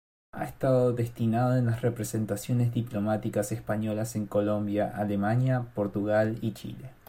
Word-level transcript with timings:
Ha 0.31 0.45
estado 0.45 0.93
destinado 0.93 1.55
en 1.55 1.67
las 1.67 1.83
representaciones 1.83 2.73
diplomáticas 2.73 3.51
españolas 3.51 4.15
en 4.15 4.25
Colombia, 4.25 4.91
Alemania, 4.97 5.67
Portugal 5.75 6.39
y 6.41 6.53
Chile. 6.55 6.89